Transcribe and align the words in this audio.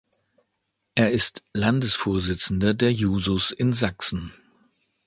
Er 0.95 1.11
ist 1.11 1.43
Landesvorsitzender 1.53 2.73
der 2.73 2.91
Jusos 2.91 3.51
in 3.51 3.71
Sachsen. 3.71 4.33